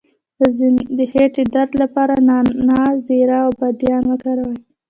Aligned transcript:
د 0.97 0.99
خیټې 1.11 1.43
د 1.47 1.51
درد 1.53 1.71
لپاره 1.83 2.13
نعناع، 2.27 2.89
زیره 3.07 3.37
او 3.45 3.51
بادیان 3.59 4.03
وکاروئ 4.07 4.57